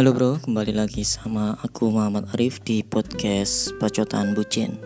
[0.00, 4.80] Halo bro, kembali lagi sama aku Muhammad Arif di podcast Bacotan Bucin.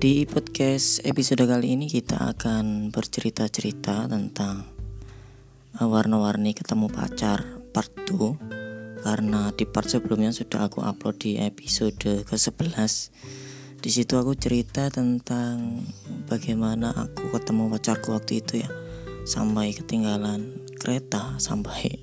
[0.00, 4.64] Di podcast episode kali ini kita akan bercerita-cerita tentang
[5.76, 7.44] uh, Warna-warni ketemu pacar
[7.76, 13.12] part 2 Karena di part sebelumnya sudah aku upload di episode ke-11
[13.84, 15.84] di situ aku cerita tentang
[16.32, 18.72] bagaimana aku ketemu pacarku waktu itu ya.
[19.28, 22.00] Sampai ketinggalan kereta sampai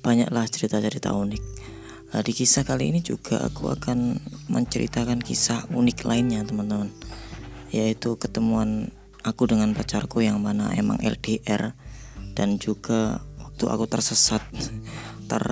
[0.00, 1.42] banyaklah cerita-cerita unik.
[2.10, 4.18] Nah, di kisah kali ini juga aku akan
[4.50, 6.90] menceritakan kisah unik lainnya teman-teman.
[7.70, 8.90] Yaitu ketemuan
[9.22, 11.78] aku dengan pacarku yang mana emang LDR
[12.34, 14.42] Dan juga waktu aku tersesat
[15.30, 15.44] ter,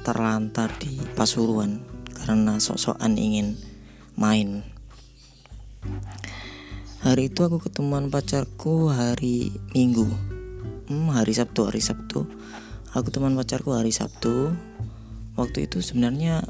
[0.00, 1.84] terlantar di Pasuruan
[2.16, 3.60] Karena sok-sokan ingin
[4.16, 4.64] main.
[7.04, 10.08] Hari itu aku ketemuan pacarku hari Minggu.
[10.88, 12.24] Hmm, Hari Sabtu, hari Sabtu
[12.96, 14.56] aku teman pacarku hari Sabtu.
[15.36, 16.48] Waktu itu sebenarnya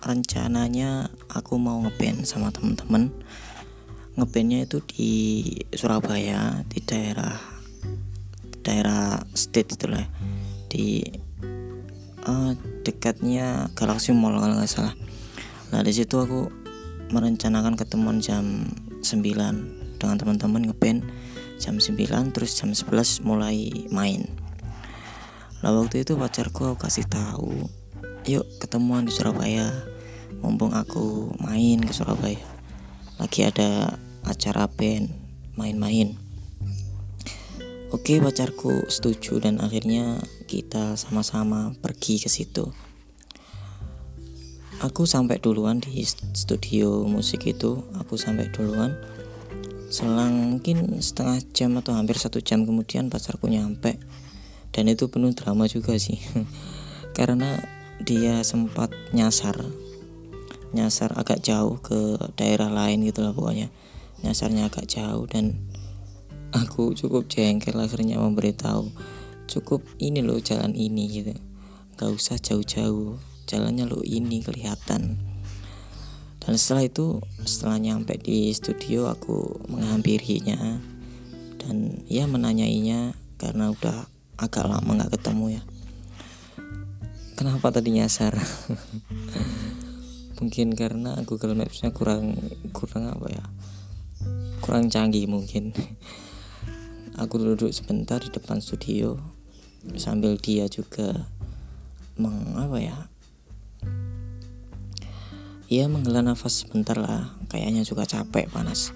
[0.00, 3.12] rencananya aku mau ngeband sama temen-temen
[4.16, 5.12] ngebandnya itu di
[5.76, 7.36] Surabaya di daerah
[8.64, 10.08] daerah state itulah
[10.72, 11.04] di
[12.24, 14.96] uh, dekatnya Galaxy Mall kalau nggak salah.
[15.76, 16.48] Nah di situ aku
[17.12, 18.64] merencanakan ketemuan jam
[19.04, 21.04] 9 dengan teman-teman ngeband.
[21.60, 24.45] Jam 9 terus jam 11 mulai main
[25.66, 27.66] Nah waktu itu pacarku kasih tahu,
[28.22, 29.66] yuk ketemuan di Surabaya.
[30.38, 32.38] Mumpung aku main ke Surabaya,
[33.18, 35.10] lagi ada acara band
[35.58, 36.14] main-main.
[37.90, 42.70] Oke pacarku setuju dan akhirnya kita sama-sama pergi ke situ.
[44.86, 48.94] Aku sampai duluan di studio musik itu, aku sampai duluan.
[49.90, 53.98] Selang mungkin setengah jam atau hampir satu jam kemudian pacarku nyampe
[54.76, 56.20] dan itu penuh drama juga sih.
[57.16, 57.56] Karena
[58.04, 59.56] dia sempat nyasar.
[60.76, 63.72] Nyasar agak jauh ke daerah lain gitu lah pokoknya.
[64.20, 65.64] Nyasarnya agak jauh dan
[66.60, 68.92] aku cukup jengkel akhirnya memberitahu
[69.48, 71.32] cukup ini loh jalan ini gitu.
[71.96, 73.16] Gak usah jauh-jauh
[73.48, 75.16] jalannya lo ini kelihatan.
[76.36, 80.84] Dan setelah itu setelah nyampe di studio aku menghampirinya.
[81.56, 84.06] Dan ya menanyainya karena udah
[84.36, 85.62] agak lama nggak ketemu ya.
[87.36, 88.32] Kenapa tadi nyasar?
[90.40, 92.36] Mungkin karena Google Mapsnya kurang
[92.76, 93.44] kurang apa ya?
[94.60, 95.72] Kurang canggih mungkin.
[97.22, 99.16] Aku duduk sebentar di depan studio
[99.96, 101.32] sambil dia juga
[102.20, 102.96] meng apa ya?
[105.72, 108.92] Ia menghela nafas sebentar lah kayaknya juga capek panas.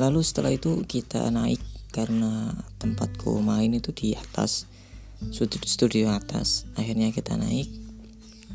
[0.00, 4.68] Lalu setelah itu kita naik karena tempatku main itu di atas
[5.32, 6.68] studio, atas.
[6.76, 7.72] Akhirnya kita naik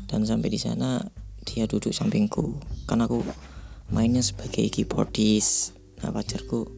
[0.06, 1.02] dan sampai di sana
[1.42, 2.54] dia duduk sampingku.
[2.86, 3.26] Karena aku
[3.90, 6.70] mainnya sebagai keyboardist nah pacarku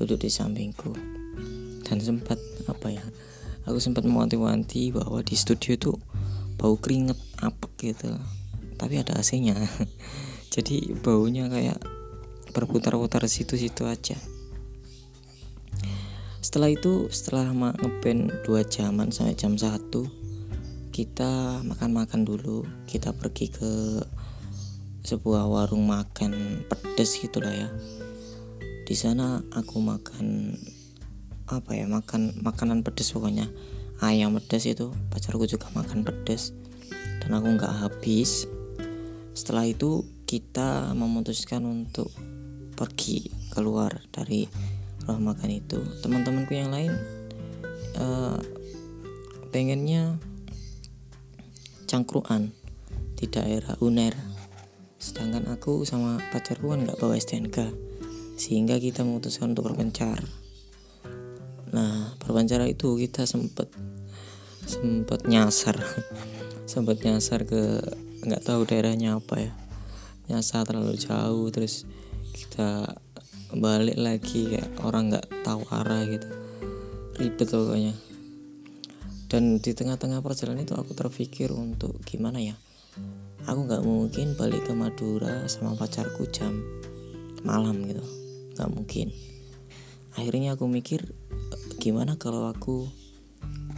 [0.00, 0.96] duduk di sampingku.
[1.84, 3.04] Dan sempat apa ya
[3.68, 5.92] aku sempat mewanti-wanti bahwa di studio itu
[6.56, 8.16] bau keringet apa gitu.
[8.80, 9.60] Tapi ada AC-nya.
[10.56, 11.84] Jadi baunya kayak
[12.56, 14.16] berputar-putar situ-situ aja
[16.48, 20.08] setelah itu setelah ngeband dua jaman sampai jam satu
[20.88, 22.64] kita makan-makan dulu.
[22.88, 24.00] Kita pergi ke
[25.04, 27.68] sebuah warung makan pedes gitulah ya.
[28.88, 30.56] Di sana aku makan
[31.52, 33.52] apa ya makan makanan pedes pokoknya.
[34.00, 36.56] Ayam pedes itu pacarku juga makan pedes.
[37.20, 38.48] Dan aku nggak habis.
[39.36, 42.08] Setelah itu kita memutuskan untuk
[42.72, 44.48] pergi keluar dari
[45.08, 45.80] rumah makan itu.
[46.04, 46.92] Teman-temanku yang lain
[47.96, 48.36] uh,
[49.48, 50.20] pengennya
[51.88, 52.52] cangkruan
[53.16, 54.12] di daerah Uner.
[55.00, 57.72] Sedangkan aku sama pacarku kan nggak bawa STNK
[58.36, 60.20] sehingga kita memutuskan untuk berpencar.
[61.72, 63.72] Nah berpencar itu kita sempet
[64.68, 65.80] sempet nyasar.
[66.68, 67.80] Sempet nyasar ke
[68.28, 69.52] nggak tahu daerahnya apa ya.
[70.28, 71.88] Nyasar terlalu jauh terus
[72.36, 72.97] kita
[73.56, 76.28] balik lagi kayak orang nggak tahu arah gitu.
[77.16, 77.94] Ribet pokoknya.
[79.28, 82.56] Dan di tengah-tengah perjalanan itu aku terpikir untuk gimana ya?
[83.48, 86.52] Aku nggak mungkin balik ke Madura sama pacarku jam
[87.44, 88.04] malam gitu.
[88.56, 89.08] Nggak mungkin.
[90.16, 91.16] Akhirnya aku mikir
[91.80, 92.88] gimana kalau aku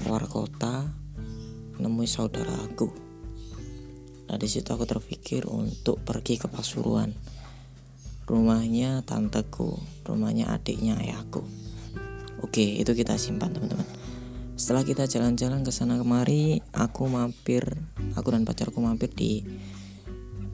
[0.03, 0.91] keluar kota
[1.79, 2.91] nemui saudara aku?
[4.31, 7.11] Nah di situ aku terpikir untuk pergi ke Pasuruan
[8.31, 9.75] rumahnya tanteku,
[10.07, 11.43] rumahnya adiknya ayahku.
[12.47, 13.85] Oke, itu kita simpan teman-teman.
[14.55, 17.67] Setelah kita jalan-jalan ke sana kemari, aku mampir
[18.15, 19.43] aku dan pacarku mampir di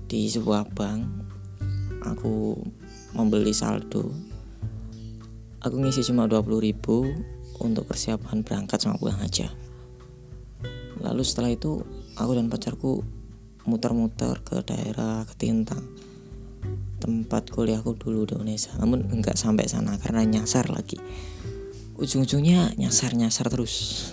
[0.07, 1.03] di sebuah bank
[2.07, 2.55] aku
[3.19, 4.15] membeli saldo
[5.59, 7.11] aku ngisi cuma 20 ribu
[7.59, 9.51] untuk persiapan berangkat sama pulang aja
[11.03, 11.83] lalu setelah itu
[12.15, 13.03] aku dan pacarku
[13.67, 15.83] muter-muter ke daerah Ketintang
[17.07, 20.99] tempat kuliahku dulu di Unesa namun enggak sampai sana karena nyasar lagi.
[21.97, 24.11] Ujung-ujungnya nyasar-nyasar terus.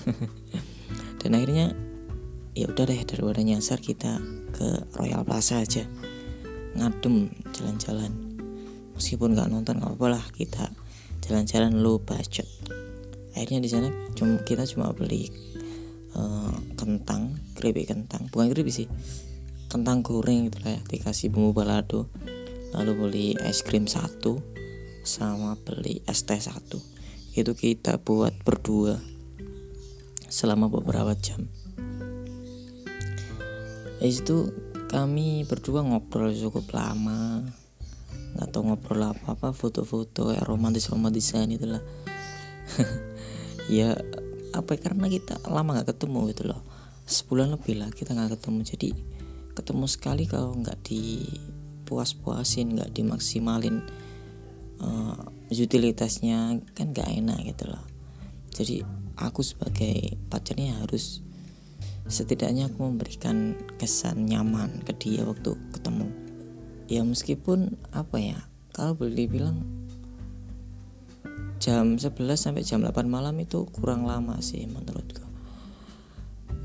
[1.19, 1.73] Dan akhirnya
[2.53, 4.21] ya udah deh daripada nyasar kita
[4.53, 5.83] ke Royal Plaza aja.
[6.77, 8.13] Ngadem jalan-jalan.
[8.93, 10.69] Meskipun nggak nonton nggak apa-apa lah kita
[11.25, 12.45] jalan-jalan low budget.
[13.33, 15.33] Akhirnya di sana cuma kita cuma beli
[16.13, 18.29] uh, kentang keripik kentang.
[18.29, 18.87] Bukan keripik sih
[19.73, 22.05] kentang goreng gitu lah ya dikasih bumbu balado
[22.73, 24.41] lalu beli es krim satu
[25.05, 26.81] sama beli es teh satu.
[27.33, 28.97] Itu kita buat berdua
[30.29, 31.45] selama beberapa jam.
[34.01, 34.49] Itu
[34.89, 37.45] kami berdua ngobrol cukup lama.
[38.33, 41.83] Nggak tahu ngobrol apa apa foto-foto ya romantis romantisan itulah.
[43.71, 43.95] Ya
[44.51, 46.59] apa karena kita lama nggak ketemu gitu loh.
[47.07, 48.59] Sebulan lebih lah kita nggak ketemu.
[48.67, 48.89] Jadi
[49.55, 50.83] ketemu sekali kalau nggak
[51.93, 53.85] dipuas-puasin nggak dimaksimalin
[54.81, 55.13] uh,
[55.53, 57.85] utilitasnya kan nggak enak gitu loh.
[58.49, 58.81] Jadi
[59.13, 61.21] aku sebagai pacarnya harus
[62.09, 66.09] setidaknya aku memberikan kesan nyaman ke dia waktu ketemu.
[66.89, 68.41] Ya meskipun apa ya
[68.73, 69.61] kalau boleh dibilang
[71.61, 75.21] jam 11 sampai jam 8 malam itu kurang lama sih menurutku.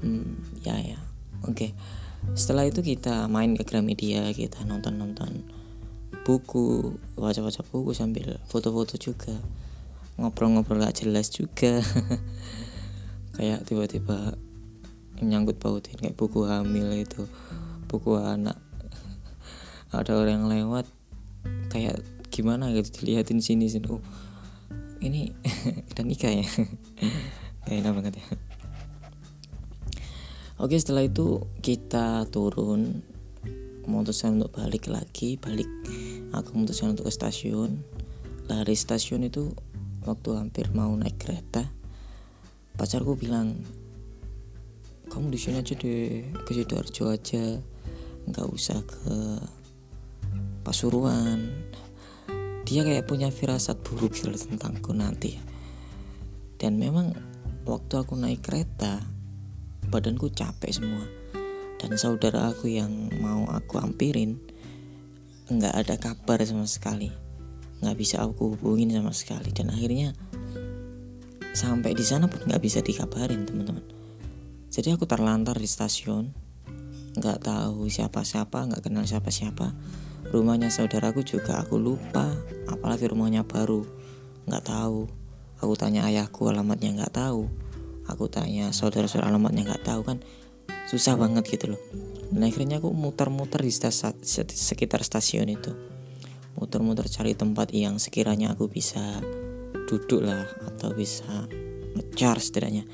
[0.01, 0.97] Hmm, ya ya.
[1.45, 1.53] Oke.
[1.53, 1.71] okay.
[2.39, 5.43] Setelah itu kita main ke Gramedia kita nonton-nonton
[6.29, 9.33] buku baca-baca buku sambil foto-foto juga.
[10.21, 11.81] Ngobrol-ngobrol gak jelas juga.
[13.39, 14.35] Kayak tiba-tiba
[15.19, 17.27] nyangkut pautin kayak buku hamil itu
[17.87, 18.59] buku anak.
[19.95, 20.87] Ada orang yang lewat
[21.71, 22.03] kayak
[22.35, 24.03] gimana gitu dilihatin sini sini oh
[24.99, 25.31] ini
[25.95, 26.47] udah nikah ya?
[27.67, 28.48] Kayak enak banget ya
[30.59, 33.03] oke setelah itu kita turun
[33.89, 35.71] memutuskan untuk balik lagi balik
[36.37, 37.81] aku memutuskan untuk ke stasiun.
[38.49, 39.53] Dari stasiun itu
[40.09, 41.65] waktu hampir mau naik kereta
[42.79, 43.59] pacarku bilang
[45.09, 47.61] kamu di sini aja deh ke sidoarjo aja
[48.29, 49.17] nggak usah ke
[50.69, 51.49] Pasuruan.
[52.69, 55.41] Dia kayak punya firasat buruk gitu tentangku nanti.
[56.61, 57.17] Dan memang
[57.65, 59.01] waktu aku naik kereta
[59.89, 61.05] badanku capek semua.
[61.79, 64.37] Dan saudara aku yang mau aku ampirin
[65.49, 67.09] nggak ada kabar sama sekali.
[67.81, 69.55] Nggak bisa aku hubungin sama sekali.
[69.55, 70.13] Dan akhirnya
[71.55, 73.83] sampai di sana pun nggak bisa dikabarin teman-teman.
[74.69, 76.31] Jadi aku terlantar di stasiun
[77.19, 79.73] nggak tahu siapa-siapa nggak kenal siapa-siapa.
[80.29, 82.29] Rumahnya saudaraku juga aku lupa
[82.69, 83.87] apalagi rumahnya baru.
[84.45, 85.09] Nggak tahu.
[85.59, 87.68] Aku tanya ayahku alamatnya nggak tahu
[88.09, 90.19] aku tanya saudara-saudara alamatnya nggak tahu kan?
[90.89, 91.83] Susah banget gitu loh.
[92.33, 95.73] Dan akhirnya aku muter-muter di sekitar stasiun itu.
[96.57, 99.21] Muter-muter cari tempat yang sekiranya aku bisa
[99.87, 101.47] duduk lah atau bisa
[101.95, 102.85] ngecharge setidaknya.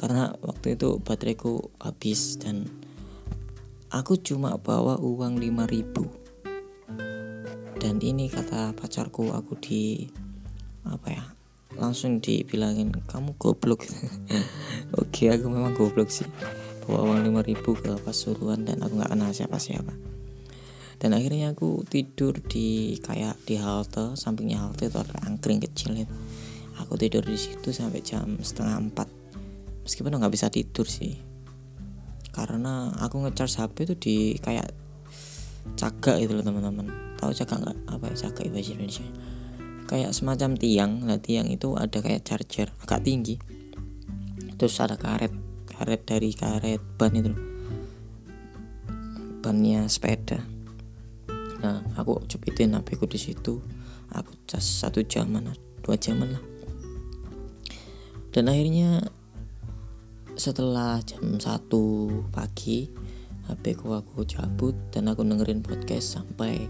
[0.00, 2.66] Karena waktu itu bateraiku habis dan
[3.92, 6.22] aku cuma bawa uang 5000
[7.82, 10.06] dan ini kata pacarku aku di
[10.86, 11.31] apa ya
[11.82, 13.82] langsung dibilangin kamu goblok.
[15.02, 16.30] Oke aku memang goblok sih.
[16.86, 19.90] Bawa uang 5000 ke Pasuruan dan aku nggak kenal siapa-siapa.
[21.02, 26.14] Dan akhirnya aku tidur di kayak di halte sampingnya halte itu ada angkring kecil itu.
[26.78, 29.10] Aku tidur di situ sampai jam setengah empat.
[29.82, 31.18] Meskipun nggak bisa tidur sih.
[32.30, 34.70] Karena aku ngecharge HP itu di kayak
[35.74, 37.18] cagak itu loh teman-teman.
[37.18, 37.78] Tahu cakak nggak?
[37.90, 38.30] Apa ya?
[38.30, 39.06] Cakak bahasa Indonesia
[39.92, 41.04] kayak semacam tiang.
[41.04, 43.36] Nah tiang itu ada kayak charger agak tinggi.
[44.56, 45.36] Terus ada karet
[45.68, 47.36] karet dari karet ban itu.
[49.44, 50.40] Bannya sepeda.
[51.60, 53.60] Nah aku cepitin HP ku di situ.
[54.16, 55.52] Aku cas satu jaman
[55.84, 56.44] dua jaman lah.
[58.32, 59.12] Dan akhirnya
[60.40, 62.88] setelah jam satu pagi
[63.44, 66.64] HP ku aku cabut dan aku dengerin podcast sampai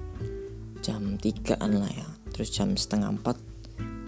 [0.83, 3.53] jam 3an lah ya terus jam setengah 4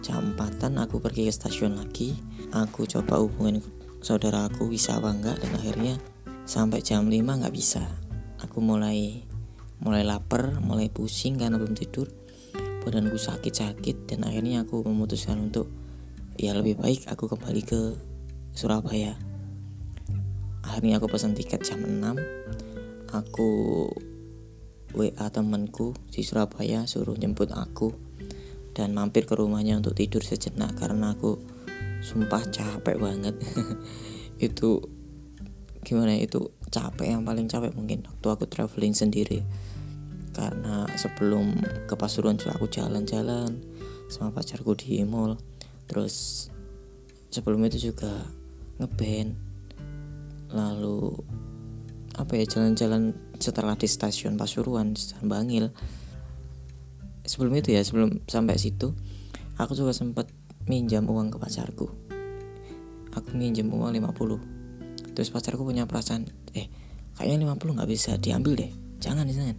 [0.04, 2.16] jam 4an aku pergi ke stasiun lagi.
[2.52, 3.60] Aku coba hubungin
[4.04, 5.94] saudara aku bisa apa enggak dan akhirnya
[6.48, 7.84] sampai jam 5 nggak bisa.
[8.40, 9.24] Aku mulai
[9.80, 12.08] mulai lapar mulai pusing karena belum tidur.
[12.84, 15.72] Badanku sakit-sakit dan akhirnya aku memutuskan untuk
[16.36, 17.80] ya lebih baik aku kembali ke
[18.52, 19.16] Surabaya.
[20.64, 22.44] Akhirnya aku pesan tiket jam 6
[23.14, 23.50] aku
[24.94, 27.94] WA temanku di Surabaya suruh jemput aku
[28.74, 31.38] dan mampir ke rumahnya untuk tidur sejenak karena aku
[32.02, 33.38] sumpah capek banget.
[34.50, 34.82] Itu
[35.86, 39.46] gimana ya, itu capek yang paling capek mungkin waktu aku traveling sendiri.
[40.34, 41.54] Karena sebelum
[41.86, 43.62] ke Pasuruan juga aku jalan-jalan
[44.10, 45.38] sama pacarku di mall.
[45.86, 46.48] Terus
[47.30, 48.26] sebelum itu juga
[48.82, 49.38] ngeband.
[50.50, 51.14] Lalu
[52.14, 55.70] apa ya jalan-jalan setelah di stasiun Pasuruan stasiun Bangil
[57.24, 58.92] sebelum itu ya sebelum sampai situ
[59.56, 60.28] aku juga sempat
[60.68, 61.88] minjam uang ke pacarku.
[63.14, 66.26] Aku minjam uang 50 terus pacarku punya perasaan
[66.58, 66.66] eh
[67.14, 69.56] kayaknya 50 nggak bisa diambil deh jangan jangan.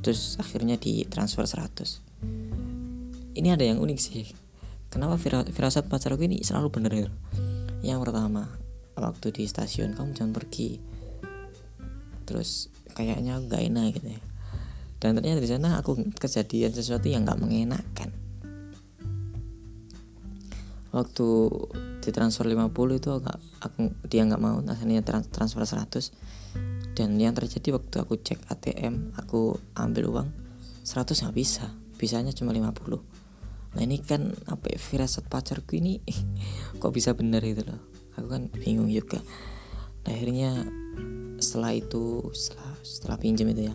[0.00, 4.26] Terus akhirnya ditransfer 100 ini ada yang unik sih.
[4.88, 5.20] Kenapa
[5.52, 7.08] firasat pacarku ini selalu bener ya
[7.78, 8.48] yang pertama
[8.98, 10.80] waktu di stasiun kamu jangan pergi.
[12.26, 14.27] Terus kayaknya gak enak gitu ya
[14.98, 18.10] dan ternyata di sana aku kejadian sesuatu yang nggak mengenakan
[20.90, 21.28] waktu
[22.00, 28.02] ditransfer 50 itu agak aku dia nggak mau akhirnya transfer 100 dan yang terjadi waktu
[28.02, 30.28] aku cek ATM aku ambil uang
[30.82, 31.70] 100 nggak bisa.
[31.94, 33.18] Bisanya cuma 50
[33.68, 36.00] nah ini kan apa ya, firasat pacarku ini
[36.80, 37.78] kok bisa bener itu loh.
[38.18, 39.22] Aku kan bingung juga.
[40.02, 40.66] Nah, akhirnya
[41.38, 43.74] setelah itu setelah setelah pinjam itu ya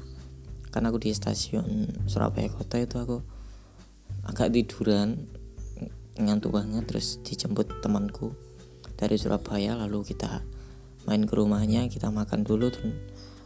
[0.73, 3.21] karena aku di stasiun Surabaya kota itu aku
[4.25, 5.29] agak tiduran
[6.17, 8.33] ngantuk banget terus dijemput temanku
[8.97, 10.41] dari Surabaya lalu kita
[11.05, 12.97] main ke rumahnya kita makan dulu dan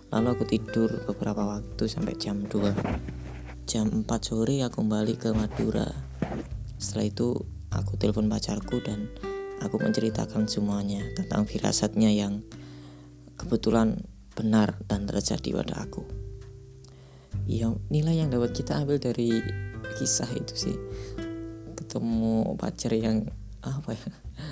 [0.07, 5.91] lalu aku tidur beberapa waktu sampai jam 2 jam 4 sore aku kembali ke Madura.
[6.79, 7.35] Setelah itu
[7.67, 9.11] aku telepon pacarku dan
[9.59, 12.47] aku menceritakan semuanya tentang firasatnya yang
[13.35, 14.07] kebetulan
[14.39, 16.26] benar dan terjadi pada aku
[17.47, 19.39] ya nilai yang dapat kita ambil dari
[19.95, 20.77] kisah itu sih.
[21.73, 23.23] Ketemu pacar yang
[23.63, 24.07] apa ya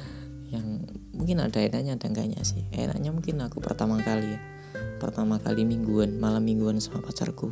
[0.56, 2.64] yang mungkin ada enaknya ada enggaknya sih.
[2.72, 4.40] Enaknya mungkin aku pertama kali ya.
[4.96, 7.52] Pertama kali mingguan malam mingguan sama pacarku.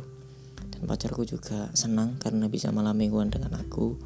[0.72, 4.00] Dan pacarku juga senang karena bisa malam mingguan dengan aku.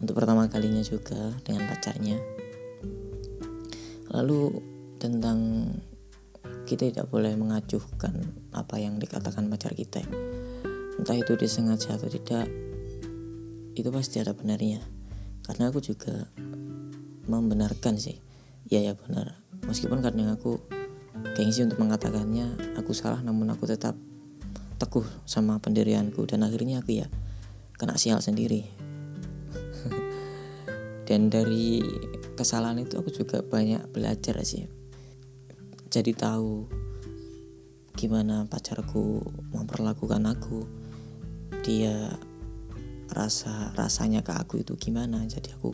[0.00, 2.16] Untuk pertama kalinya juga dengan pacarnya.
[4.08, 4.64] Lalu
[4.96, 5.68] tentang
[6.68, 8.12] kita tidak boleh mengacuhkan
[8.52, 10.04] apa yang dikatakan pacar kita.
[11.00, 12.44] Entah itu disengaja atau tidak
[13.72, 14.84] itu pasti ada benarnya.
[15.48, 16.28] Karena aku juga
[17.24, 18.20] membenarkan sih.
[18.68, 19.40] Ya ya benar.
[19.64, 20.60] Meskipun kadang aku
[21.32, 23.96] gengsi untuk mengatakannya aku salah namun aku tetap
[24.76, 27.08] teguh sama pendirianku dan akhirnya aku ya
[27.80, 28.68] kena sial sendiri.
[31.08, 31.80] Dan dari
[32.36, 34.77] kesalahan itu aku juga banyak belajar sih
[35.88, 36.68] jadi tahu
[37.96, 39.24] gimana pacarku
[39.56, 40.68] memperlakukan aku.
[41.64, 42.12] Dia
[43.08, 45.24] rasa rasanya ke aku itu gimana.
[45.24, 45.72] Jadi aku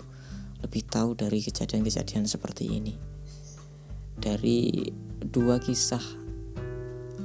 [0.62, 2.94] lebih tahu dari kejadian-kejadian seperti ini.
[4.14, 4.86] Dari
[5.18, 6.22] dua kisah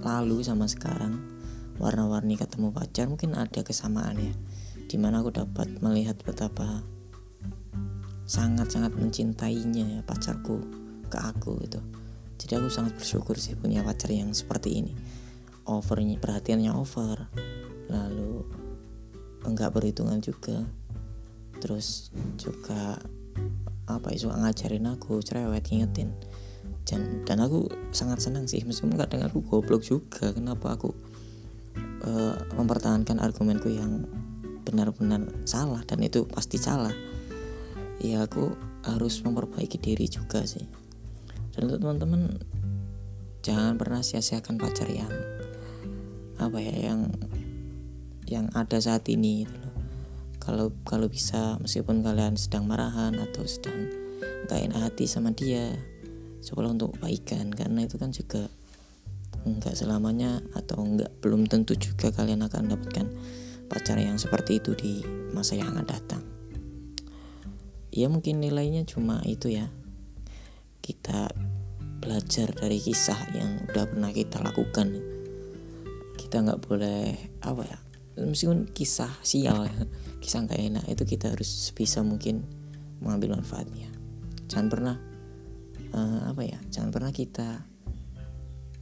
[0.02, 1.22] lalu sama sekarang
[1.78, 4.34] warna-warni ketemu pacar mungkin ada kesamaan ya.
[4.90, 6.82] Di mana aku dapat melihat betapa
[8.26, 10.66] sangat-sangat mencintainya ya pacarku
[11.06, 11.99] ke aku itu
[12.40, 14.96] jadi aku sangat bersyukur sih punya pacar yang seperti ini.
[15.68, 17.28] Overnya perhatiannya over.
[17.92, 18.48] Lalu
[19.44, 20.64] enggak berhitungan juga.
[21.60, 22.96] Terus juga
[23.92, 26.16] apa itu ngajarin aku cerewet ngingetin.
[26.88, 28.64] Dan dan aku sangat senang sih.
[28.64, 30.96] Meskipun kadang aku goblok juga kenapa aku
[32.08, 34.08] uh, mempertahankan argumenku yang
[34.64, 35.84] benar-benar salah.
[35.84, 36.96] Dan itu pasti salah.
[38.00, 38.56] Ya aku
[38.88, 40.79] harus memperbaiki diri juga sih
[41.60, 42.40] dan untuk teman-teman
[43.44, 45.12] jangan pernah sia-siakan pacar yang
[46.40, 47.12] apa ya yang
[48.32, 49.60] yang ada saat ini gitu.
[50.40, 53.92] Kalau kalau bisa meskipun kalian sedang marahan atau sedang
[54.48, 55.76] gak enak hati sama dia,
[56.48, 58.48] cobalah untuk baikan karena itu kan juga
[59.44, 63.08] nggak selamanya atau nggak belum tentu juga kalian akan mendapatkan
[63.68, 65.04] pacar yang seperti itu di
[65.36, 66.24] masa yang akan datang.
[67.92, 69.68] Ya mungkin nilainya cuma itu ya.
[70.80, 71.30] Kita
[72.00, 74.98] belajar dari kisah yang udah pernah kita lakukan.
[76.16, 77.80] Kita nggak boleh apa ya
[78.20, 79.76] meskipun kisah sial ya,
[80.24, 82.44] kisah nggak enak itu kita harus bisa mungkin
[83.00, 83.88] mengambil manfaatnya.
[84.52, 84.96] Jangan pernah
[85.96, 87.64] uh, apa ya jangan pernah kita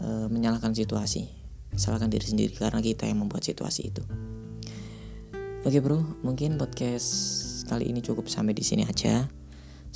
[0.02, 1.30] uh, menyalahkan situasi.
[1.78, 4.02] Salahkan diri sendiri karena kita yang membuat situasi itu.
[5.68, 7.12] Oke bro mungkin podcast
[7.68, 9.28] kali ini cukup sampai di sini aja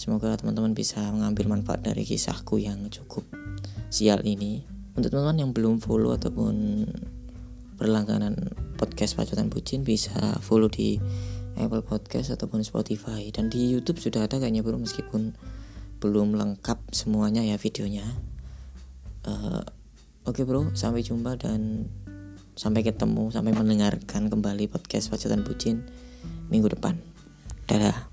[0.02, 3.22] semoga teman-teman bisa mengambil manfaat dari kisahku yang cukup
[3.94, 4.66] sial ini.
[4.98, 6.90] Untuk teman-teman yang belum follow ataupun
[7.78, 8.34] berlangganan
[8.82, 10.98] podcast Pacutan Bucin bisa follow di
[11.54, 13.30] Apple Podcast ataupun Spotify.
[13.30, 15.38] Dan di YouTube sudah ada kayaknya bro meskipun
[16.02, 18.10] belum lengkap semuanya ya videonya.
[19.22, 19.62] Uh,
[20.26, 21.86] oke okay bro sampai jumpa dan
[22.58, 25.86] sampai ketemu sampai mendengarkan kembali podcast Pacutan Bucin
[26.50, 26.98] minggu depan.
[27.70, 28.11] Dadah